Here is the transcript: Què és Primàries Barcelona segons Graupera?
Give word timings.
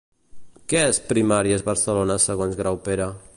Què 0.71 0.79
és 0.93 0.99
Primàries 1.11 1.65
Barcelona 1.67 2.17
segons 2.25 2.59
Graupera? 2.63 3.13